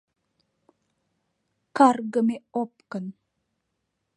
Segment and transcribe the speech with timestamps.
[1.77, 3.05] -Каргыме опкын!